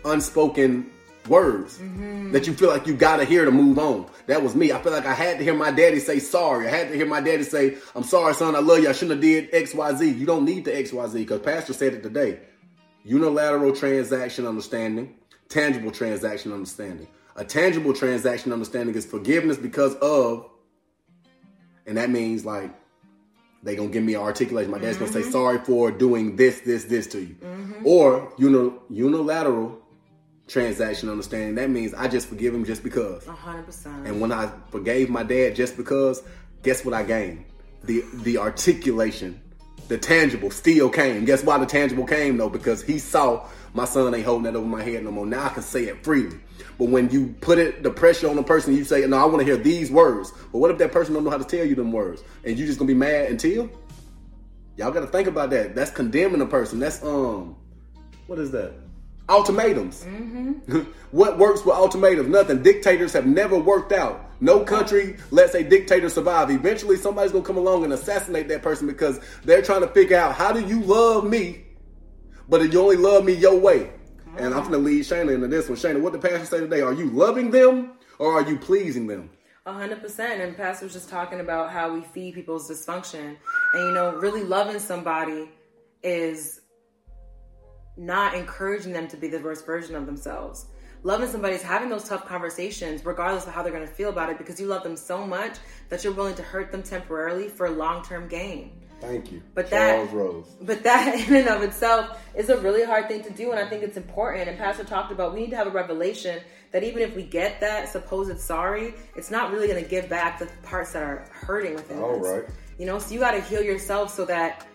[0.04, 0.91] unspoken
[1.28, 2.32] words mm-hmm.
[2.32, 4.08] that you feel like you gotta hear to move on.
[4.28, 4.71] That was me.
[4.71, 6.67] I feel like I had to hear my daddy say sorry.
[6.67, 8.89] I had to hear my daddy say, I'm sorry, son, I love you.
[8.89, 10.17] I shouldn't have did XYZ.
[10.17, 12.39] You don't need the XYZ because Pastor said it today.
[13.04, 15.15] Unilateral transaction understanding,
[15.50, 17.08] tangible transaction understanding.
[17.38, 20.50] A tangible transaction understanding is forgiveness because of,
[21.86, 22.71] and that means like
[23.62, 24.71] they gonna give me an articulation.
[24.71, 25.12] My dad's mm-hmm.
[25.12, 27.86] gonna say sorry for doing this, this, this to you, mm-hmm.
[27.86, 29.82] or unilateral
[30.48, 31.56] transaction understanding.
[31.56, 33.26] That means I just forgive him just because.
[33.26, 34.08] hundred percent.
[34.08, 36.24] And when I forgave my dad just because,
[36.63, 37.45] guess what I gained?
[37.84, 39.41] The the articulation,
[39.88, 41.26] the tangible still came.
[41.26, 42.50] Guess why the tangible came though?
[42.50, 45.26] Because he saw my son ain't holding that over my head no more.
[45.26, 46.39] Now I can say it freely.
[46.78, 49.39] But when you put it the pressure on the person, you say, "No, I want
[49.39, 51.76] to hear these words." But what if that person don't know how to tell you
[51.76, 53.69] them words, and you just gonna be mad until?
[54.78, 55.74] Y'all got to think about that.
[55.74, 56.80] That's condemning a person.
[56.80, 57.56] That's um,
[58.28, 58.74] what is that?
[59.30, 60.04] Ultimatums.
[60.04, 60.80] Mm-hmm.
[61.12, 62.28] what works with ultimatums?
[62.28, 62.62] Nothing.
[62.62, 64.25] Dictators have never worked out.
[64.39, 66.50] No country lets a dictator survive.
[66.50, 70.36] Eventually, somebody's gonna come along and assassinate that person because they're trying to figure out
[70.36, 71.65] how do you love me,
[72.50, 73.91] but you only love me your way.
[74.38, 75.78] And I'm gonna lead Shayna into this one.
[75.78, 76.82] Shayna, what did Pastor say today?
[76.82, 79.30] Are you loving them or are you pleasing them?
[79.65, 80.41] hundred percent.
[80.41, 83.38] And Pastor was just talking about how we feed people's dysfunction.
[83.74, 85.50] And you know, really loving somebody
[86.04, 86.62] is
[87.98, 90.67] not encouraging them to be the worst version of themselves.
[91.06, 94.30] Loving somebody is having those tough conversations, regardless of how they're going to feel about
[94.30, 95.58] it, because you love them so much
[95.89, 98.72] that you're willing to hurt them temporarily for long term gain.
[99.00, 99.44] Thank you.
[99.54, 100.56] But Charles that, Rose.
[100.62, 103.70] but that in and of itself is a really hard thing to do, and I
[103.70, 104.50] think it's important.
[104.50, 106.41] And Pastor talked about we need to have a revelation
[106.72, 110.39] that even if we get that supposed sorry, it's not really going to give back
[110.39, 112.28] the parts that are hurting within All us.
[112.28, 112.50] right.
[112.80, 114.65] You know, so you got to heal yourself so that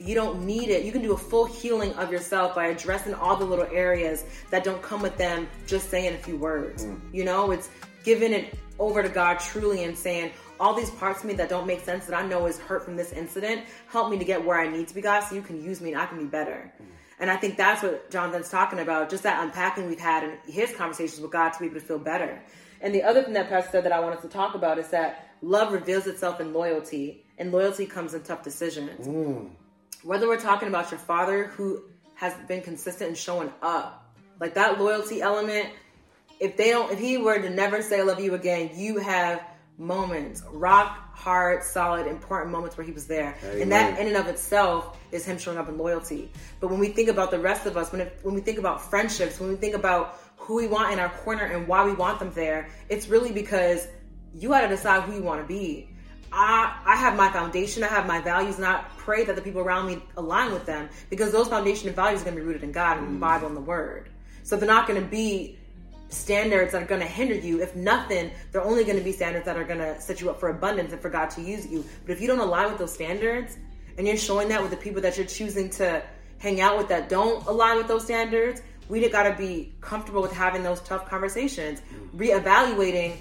[0.00, 0.84] you don't need it.
[0.84, 4.64] You can do a full healing of yourself by addressing all the little areas that
[4.64, 6.86] don't come with them just saying a few words.
[6.86, 7.00] Mm.
[7.12, 7.68] You know, it's
[8.02, 11.66] giving it over to God truly and saying, all these parts of me that don't
[11.66, 14.58] make sense that I know is hurt from this incident, help me to get where
[14.58, 16.72] I need to be, God, so you can use me and I can be better.
[16.80, 16.86] Mm.
[17.20, 20.72] And I think that's what Jonathan's talking about, just that unpacking we've had in his
[20.72, 22.42] conversations with God to be able to feel better.
[22.80, 25.34] And the other thing that Pastor said that I wanted to talk about is that
[25.42, 29.50] love reveals itself in loyalty, and loyalty comes in tough decisions mm.
[30.02, 31.84] Whether we're talking about your father who
[32.14, 35.68] has been consistent in showing up, like that loyalty element,
[36.38, 39.42] if they don't, if he were to never say I love you again, you have
[39.78, 44.26] moments, rock hard, solid, important moments where he was there, and that in and of
[44.26, 46.32] itself is him showing up in loyalty.
[46.60, 48.80] But when we think about the rest of us, when it, when we think about
[48.82, 52.18] friendships, when we think about who we want in our corner and why we want
[52.18, 53.86] them there, it's really because
[54.34, 55.89] you got to decide who you want to be.
[56.32, 59.60] I, I have my foundation, I have my values, and I pray that the people
[59.60, 62.62] around me align with them because those foundation and values are going to be rooted
[62.62, 63.20] in God and the mm.
[63.20, 64.10] Bible and the Word.
[64.44, 65.58] So they're not going to be
[66.08, 67.60] standards that are going to hinder you.
[67.62, 70.38] If nothing, they're only going to be standards that are going to set you up
[70.38, 71.84] for abundance and for God to use you.
[72.04, 73.56] But if you don't align with those standards
[73.96, 76.02] and you're showing that with the people that you're choosing to
[76.38, 80.32] hang out with that don't align with those standards, we got to be comfortable with
[80.32, 82.10] having those tough conversations, mm.
[82.16, 83.16] reevaluating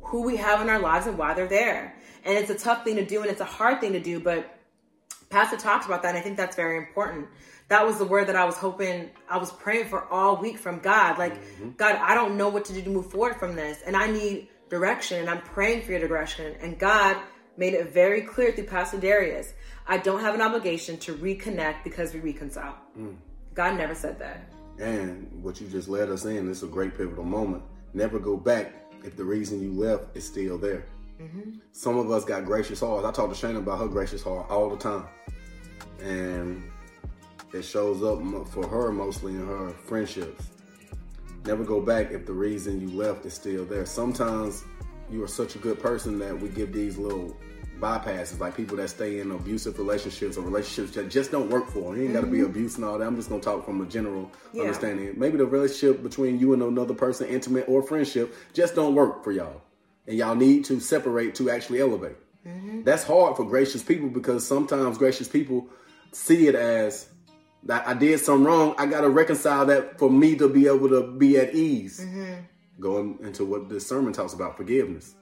[0.00, 1.94] who we have in our lives and why they're there.
[2.24, 4.58] And it's a tough thing to do and it's a hard thing to do, but
[5.32, 7.26] Pastor talks about that, and I think that's very important.
[7.68, 10.78] That was the word that I was hoping, I was praying for all week from
[10.80, 11.18] God.
[11.18, 11.70] Like, mm-hmm.
[11.70, 14.48] God, I don't know what to do to move forward from this, and I need
[14.68, 16.54] direction, and I'm praying for your direction.
[16.60, 17.16] And God
[17.56, 19.52] made it very clear through Pastor Dharius
[19.86, 22.76] I don't have an obligation to reconnect because we reconcile.
[22.96, 23.16] Mm.
[23.54, 24.48] God never said that.
[24.78, 27.62] And what you just led us in is a great pivotal moment.
[27.92, 30.86] Never go back if the reason you left is still there.
[31.72, 33.06] Some of us got gracious hearts.
[33.06, 35.04] I talk to Shayna about her gracious heart all the time.
[36.00, 36.70] And
[37.52, 40.48] it shows up for her mostly in her friendships.
[41.44, 43.84] Never go back if the reason you left is still there.
[43.84, 44.64] Sometimes
[45.10, 47.36] you are such a good person that we give these little
[47.82, 51.80] bypasses, like people that stay in abusive relationships or relationships that just don't work for
[51.80, 51.96] them.
[51.96, 52.46] You ain't got to be mm-hmm.
[52.46, 53.06] abuse and all that.
[53.06, 54.62] I'm just gonna talk from a general Yeah.
[54.62, 55.12] understanding.
[55.16, 59.32] Maybe the relationship between you and another person, intimate or friendship, just don't work for
[59.32, 59.60] y'all,
[60.06, 62.16] and y'all need to separate to actually elevate.
[62.46, 62.82] Mm-hmm.
[62.82, 65.68] That's hard for gracious people because sometimes gracious people
[66.12, 67.08] see it as
[67.64, 68.74] that I did something wrong.
[68.78, 72.00] I got to reconcile that for me to be able to be at ease.
[72.00, 72.34] Mm-hmm.
[72.80, 75.14] Going into what this sermon talks about forgiveness.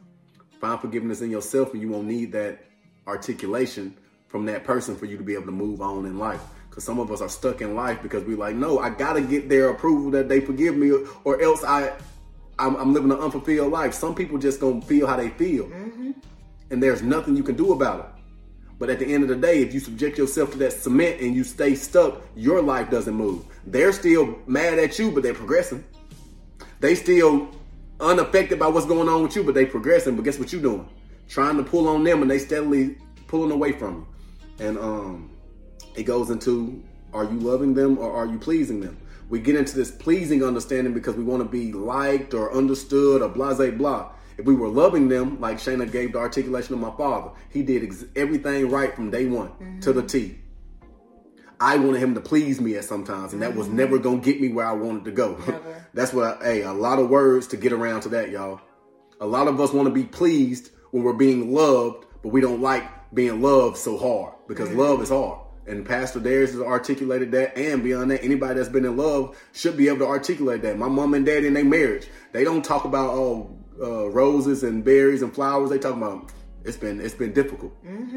[0.61, 2.65] Find forgiveness in yourself, and you won't need that
[3.07, 3.97] articulation
[4.29, 6.41] from that person for you to be able to move on in life.
[6.69, 9.21] Because some of us are stuck in life because we're like, no, I got to
[9.21, 11.93] get their approval that they forgive me, or, or else I,
[12.61, 13.95] I'm, I'm living an unfulfilled life.
[13.95, 15.67] Some people just don't feel how they feel,
[16.71, 18.07] and there's nothing you can do about it.
[18.79, 21.35] But at the end of the day, if you subject yourself to that cement and
[21.35, 23.45] you stay stuck, your life doesn't move.
[23.67, 25.85] They're still mad at you, but they're progressing.
[26.81, 27.51] They still
[28.01, 30.17] unaffected by what's going on with you, but they progressing.
[30.17, 30.89] But guess what you're doing?
[31.29, 32.97] Trying to pull on them and they steadily
[33.27, 34.07] pulling away from
[34.59, 34.67] you.
[34.67, 35.31] And um
[35.95, 38.97] it goes into are you loving them or are you pleasing them?
[39.31, 43.29] We get into this pleasing understanding because we want to be liked or understood or
[43.29, 44.13] blah blah blah.
[44.37, 47.85] If we were loving them, like Shayna gave the articulation of my father, he did
[47.85, 50.41] ex- everything right from day one to the T.
[51.61, 54.03] I wanted him to please me at sometimes, and that was never mm-hmm.
[54.03, 55.39] gonna get me where I wanted to go.
[55.95, 58.61] That's what, I, hey, a lot of words to get around to that, y'all.
[59.21, 62.63] A lot of us want to be pleased when we're being loved, but we don't
[62.63, 65.41] like being loved so hard because love is hard.
[65.67, 69.77] And Pastor Dharius has articulated that, and beyond that, anybody that's been in love should
[69.77, 70.79] be able to articulate that.
[70.79, 74.85] My mom and dad in their marriage, they don't talk about oh uh, roses and
[74.85, 75.71] berries and flowers.
[75.71, 76.33] They talk about
[76.65, 77.73] it's been it's been difficult.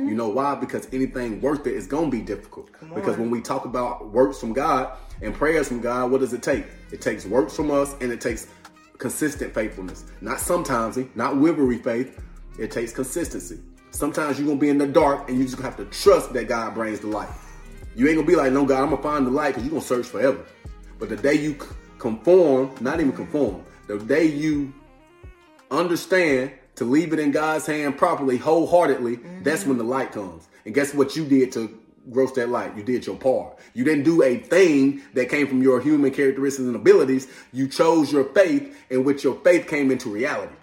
[0.08, 0.56] You know why?
[0.56, 2.70] Because anything worth it is gonna be difficult.
[2.96, 6.44] Because when we talk about works from God and prayers from God, what does it
[6.44, 6.66] take?
[6.92, 8.48] It takes works from us, and it takes
[8.98, 10.06] consistent faithfulness.
[10.22, 12.22] Not sometimes, not wivery faith.
[12.60, 13.60] It takes consistency.
[13.94, 16.48] Sometimes you're gonna be in the dark, and you just gonna have to trust that
[16.48, 17.30] God brings the light.
[17.96, 19.86] You ain't gonna be like, no, God, I'm gonna find the light because you're gonna
[19.86, 20.44] search forever.
[20.98, 21.56] But the day you
[22.00, 24.74] conform, not even conform, the day you
[25.70, 29.70] understand to leave it in God's hand properly, wholeheartedly, that's mm-hmm.
[29.70, 30.48] when the light comes.
[30.66, 31.80] And guess what you did to
[32.12, 32.76] gross that light.
[32.76, 33.60] You did your part.
[33.76, 37.28] You didn't do a thing that came from your human characteristics and abilities.
[37.52, 40.56] You chose your faith, in which your faith came into reality.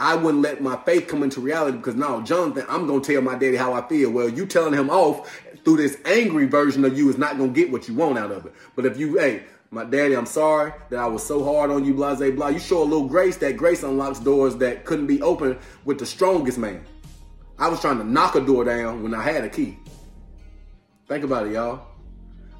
[0.00, 3.34] I wouldn't let my faith come into reality because now, Jonathan, I'm gonna tell my
[3.34, 4.10] daddy how I feel.
[4.10, 7.70] Well, you telling him off through this angry version of you is not gonna get
[7.70, 8.54] what you want out of it.
[8.74, 11.92] But if you, hey, my daddy, I'm sorry that I was so hard on you,
[11.92, 12.48] blah, blah, blah.
[12.48, 13.36] You show a little grace.
[13.36, 16.82] That grace unlocks doors that couldn't be opened with the strongest man.
[17.58, 19.78] I was trying to knock a door down when I had a key.
[21.08, 21.82] Think about it, y'all.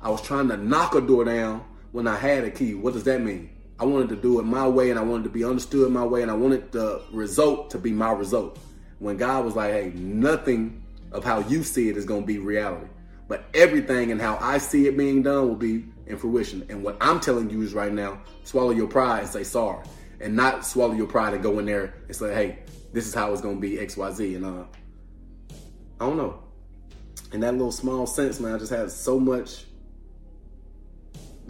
[0.02, 2.74] I was trying to knock a door down when I had a key.
[2.74, 3.48] What does that mean?
[3.80, 6.20] I wanted to do it my way and I wanted to be understood my way
[6.20, 8.58] and I wanted the result to be my result.
[8.98, 12.36] When God was like, hey, nothing of how you see it is going to be
[12.36, 12.88] reality.
[13.26, 16.66] But everything and how I see it being done will be in fruition.
[16.68, 19.82] And what I'm telling you is right now, swallow your pride and say sorry.
[20.20, 22.58] And not swallow your pride and go in there and say, hey,
[22.92, 24.36] this is how it's going to be XYZ.
[24.36, 24.64] And uh,
[25.98, 26.42] I don't know.
[27.32, 29.64] In that little small sense, man, I just had so much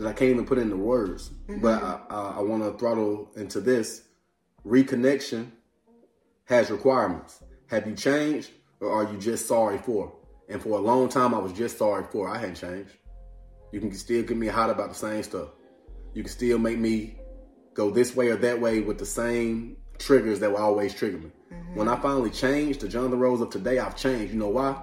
[0.01, 1.31] that I can't even put into words.
[1.49, 1.61] Mm-hmm.
[1.61, 4.03] But I, I, I want to throttle into this.
[4.67, 5.51] Reconnection
[6.45, 7.43] has requirements.
[7.67, 10.13] Have you changed or are you just sorry for?
[10.49, 12.29] And for a long time, I was just sorry for.
[12.29, 12.91] I hadn't changed.
[13.73, 15.51] You can still get me hot about the same stuff.
[16.15, 17.17] You can still make me
[17.75, 21.31] go this way or that way with the same triggers that will always trigger me.
[21.53, 21.77] Mm-hmm.
[21.77, 24.33] When I finally changed to Jonathan Rose of today, I've changed.
[24.33, 24.83] You know why?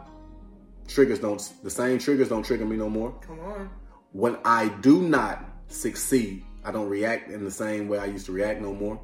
[0.87, 3.11] Triggers don't, the same triggers don't trigger me no more.
[3.19, 3.69] Come on.
[4.13, 8.31] When I do not succeed, I don't react in the same way I used to
[8.31, 8.99] react no more.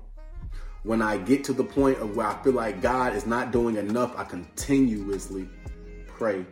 [0.84, 3.78] When I get to the point of where I feel like God is not doing
[3.78, 5.48] enough, I continuously
[6.08, 6.46] pray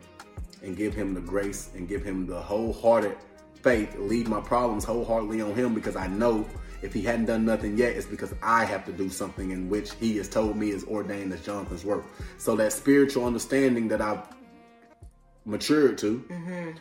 [0.63, 3.17] and give him the grace and give him the wholehearted
[3.61, 6.45] faith, leave my problems wholeheartedly on him because I know
[6.81, 9.93] if he hadn't done nothing yet, it's because I have to do something in which
[9.93, 12.05] he has told me is ordained as Jonathan's work.
[12.37, 14.23] So that spiritual understanding that I've
[15.45, 16.77] matured to mm-hmm.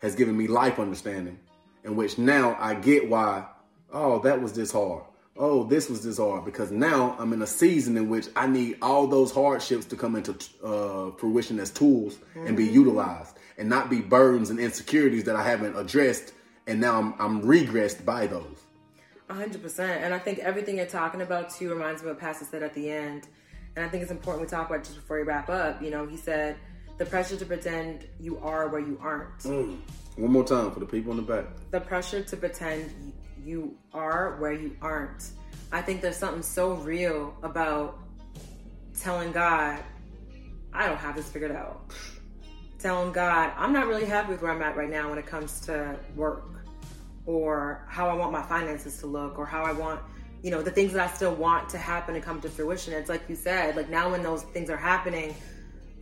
[0.00, 1.38] Has given me life understanding,
[1.84, 3.46] in which now I get why,
[3.92, 5.04] oh, that was this hard
[5.40, 8.76] oh, this was this hard because now I'm in a season in which I need
[8.82, 12.46] all those hardships to come into uh, fruition as tools mm-hmm.
[12.46, 12.74] and be mm-hmm.
[12.74, 16.34] utilized and not be burdens and insecurities that I haven't addressed.
[16.66, 18.62] And now I'm, I'm regressed by those.
[19.30, 19.80] 100%.
[19.80, 22.74] And I think everything you're talking about too reminds me of what Pastor said at
[22.74, 23.26] the end.
[23.76, 25.82] And I think it's important we talk about just before we wrap up.
[25.82, 26.56] You know, he said,
[27.00, 29.38] the pressure to pretend you are where you aren't.
[29.38, 29.78] Mm.
[30.16, 31.46] One more time for the people in the back.
[31.70, 35.30] The pressure to pretend you are where you aren't.
[35.72, 38.00] I think there's something so real about
[39.00, 39.82] telling God,
[40.74, 41.90] I don't have this figured out.
[42.78, 45.58] Telling God, I'm not really happy with where I'm at right now when it comes
[45.60, 46.66] to work
[47.24, 50.02] or how I want my finances to look or how I want,
[50.42, 52.92] you know, the things that I still want to happen and come to fruition.
[52.92, 55.34] It's like you said, like now when those things are happening,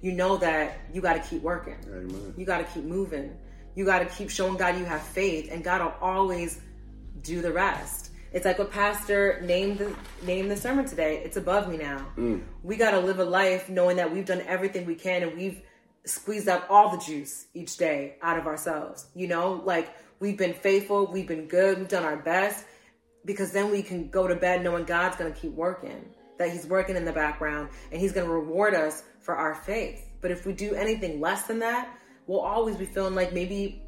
[0.01, 1.77] you know that you got to keep working.
[1.87, 2.35] Amen.
[2.37, 3.37] You got to keep moving.
[3.75, 6.61] You got to keep showing God you have faith, and God will always
[7.23, 8.11] do the rest.
[8.33, 11.23] It's like what Pastor named the named the sermon today.
[11.25, 12.07] It's above me now.
[12.17, 12.43] Mm.
[12.63, 15.63] We got to live a life knowing that we've done everything we can and we've
[16.05, 19.07] squeezed out all the juice each day out of ourselves.
[19.15, 19.89] You know, like
[20.21, 22.65] we've been faithful, we've been good, we've done our best,
[23.25, 26.05] because then we can go to bed knowing God's going to keep working,
[26.39, 30.09] that He's working in the background, and He's going to reward us for our faith.
[30.23, 31.95] But if we do anything less than that,
[32.27, 33.83] we'll always be feeling like maybe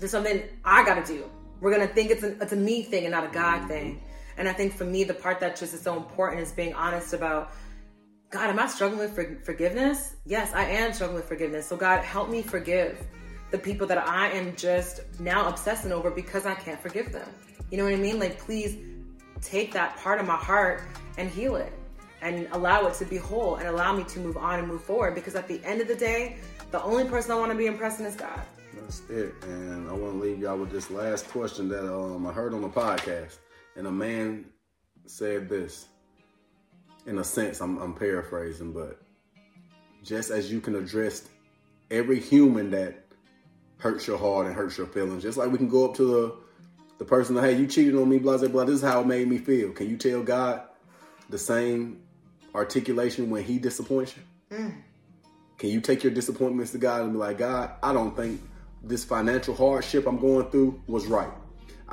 [0.00, 3.04] there's something I got to do we're gonna think it's a, it's a me thing
[3.04, 3.68] and not a God mm-hmm.
[3.68, 4.02] thing.
[4.36, 7.14] And I think for me, the part that just is so important is being honest
[7.14, 7.52] about
[8.30, 10.16] God, am I struggling with for- forgiveness?
[10.26, 11.66] Yes, I am struggling with forgiveness.
[11.66, 12.98] So, God, help me forgive
[13.50, 17.28] the people that I am just now obsessing over because I can't forgive them.
[17.70, 18.18] You know what I mean?
[18.18, 18.76] Like, please
[19.40, 20.82] take that part of my heart
[21.16, 21.72] and heal it
[22.22, 25.14] and allow it to be whole and allow me to move on and move forward
[25.14, 26.36] because at the end of the day,
[26.70, 28.40] the only person I want to be impressing is God.
[28.74, 29.34] That's it.
[29.42, 32.62] And I want to leave y'all with this last question that um, I heard on
[32.62, 33.38] the podcast.
[33.76, 34.46] And a man
[35.06, 35.86] said this.
[37.06, 39.00] In a sense, I'm, I'm paraphrasing, but
[40.02, 41.28] just as you can address
[41.88, 43.04] every human that
[43.78, 46.36] hurts your heart and hurts your feelings, just like we can go up to the
[46.98, 48.64] the person that, hey, you cheated on me, blah, blah, blah.
[48.64, 49.70] This is how it made me feel.
[49.72, 50.62] Can you tell God
[51.28, 52.00] the same
[52.56, 54.56] articulation when He disappoints you?
[54.56, 54.74] Mm.
[55.58, 58.40] Can you take your disappointments to God and be like, God, I don't think
[58.82, 61.30] this financial hardship I'm going through was right.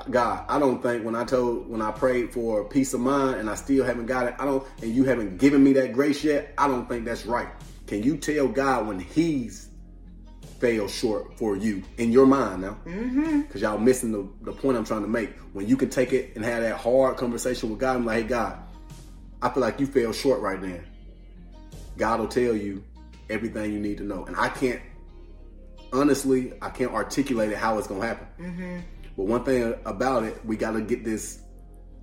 [0.10, 3.50] God, I don't think when I told when I prayed for peace of mind and
[3.50, 6.54] I still haven't got it, I don't and you haven't given me that grace yet,
[6.58, 7.48] I don't think that's right.
[7.86, 9.70] Can you tell God when he's
[10.60, 12.78] failed short for you in your mind now?
[12.84, 13.58] Because mm-hmm.
[13.58, 15.38] y'all missing the, the point I'm trying to make.
[15.52, 18.28] When you can take it and have that hard conversation with God, I'm like, hey
[18.28, 18.63] God,
[19.44, 20.80] I feel like you fell short right now.
[21.98, 22.84] God will tell you
[23.30, 24.26] everything you need to know.
[24.26, 24.82] And I can't
[25.92, 28.28] honestly, I can't articulate it how it's gonna happen.
[28.40, 28.80] Mm-hmm.
[29.16, 31.42] But one thing about it, we got to get this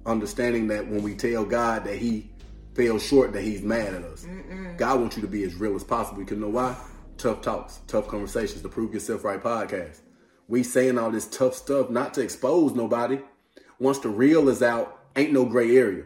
[0.06, 2.30] understanding that when we tell God that He
[2.74, 4.24] fell short, that He's mad at us.
[4.24, 4.76] Mm-mm.
[4.76, 6.20] God wants you to be as real as possible.
[6.20, 6.76] You can know why?
[7.18, 10.00] Tough talks, tough conversations, the Prove Yourself Right podcast.
[10.46, 13.18] We saying all this tough stuff not to expose nobody.
[13.78, 16.04] Once the real is out, ain't no gray area.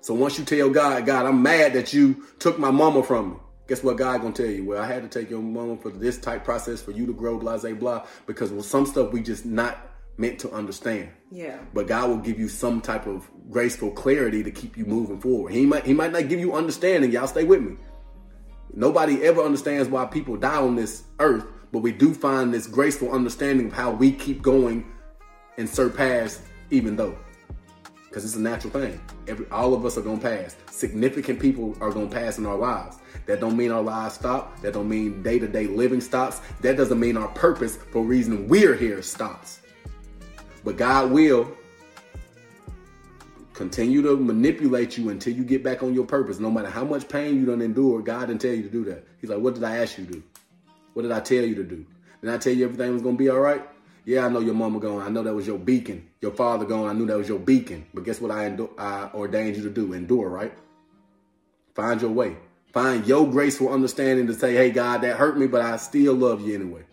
[0.00, 3.36] So once you tell God, God, I'm mad that you took my mama from me.
[3.68, 4.64] Guess what God gonna tell you?
[4.64, 7.38] Well, I had to take your mama for this type process for you to grow,
[7.38, 8.06] blah, blah, blah.
[8.26, 9.78] Because with some stuff we just not
[10.16, 11.10] meant to understand.
[11.30, 11.58] Yeah.
[11.72, 15.52] But God will give you some type of graceful clarity to keep you moving forward.
[15.52, 17.12] He might He might not give you understanding.
[17.12, 17.76] Y'all stay with me.
[18.72, 23.12] Nobody ever understands why people die on this earth, but we do find this graceful
[23.12, 24.90] understanding of how we keep going
[25.58, 27.16] and surpass even though.
[28.10, 29.00] Because it's a natural thing.
[29.28, 30.56] Every all of us are gonna pass.
[30.68, 32.96] Significant people are gonna pass in our lives.
[33.26, 34.60] That don't mean our lives stop.
[34.62, 36.40] That don't mean day-to-day living stops.
[36.60, 39.60] That doesn't mean our purpose for reason we're here stops.
[40.64, 41.56] But God will
[43.52, 46.40] continue to manipulate you until you get back on your purpose.
[46.40, 49.06] No matter how much pain you don't endure, God didn't tell you to do that.
[49.20, 50.22] He's like, what did I ask you to do?
[50.94, 51.86] What did I tell you to do?
[52.22, 53.62] Did I tell you everything was gonna be all right?
[54.04, 55.06] Yeah, I know your mama going.
[55.06, 56.08] I know that was your beacon.
[56.20, 56.88] Your father going.
[56.88, 57.86] I knew that was your beacon.
[57.92, 58.30] But guess what?
[58.30, 59.92] I endo- I ordained you to do.
[59.92, 60.52] Endure, right?
[61.74, 62.36] Find your way.
[62.72, 66.40] Find your graceful understanding to say, "Hey, God, that hurt me, but I still love
[66.46, 66.84] you anyway."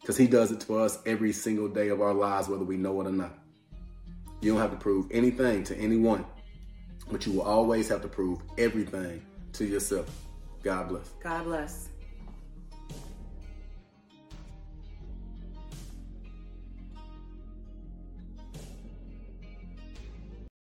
[0.00, 3.00] Because He does it to us every single day of our lives, whether we know
[3.00, 3.36] it or not.
[4.40, 6.24] You don't have to prove anything to anyone,
[7.10, 9.22] but you will always have to prove everything
[9.52, 10.08] to yourself.
[10.62, 11.10] God bless.
[11.22, 11.89] God bless.